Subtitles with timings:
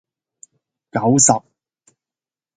[0.91, 1.31] 九十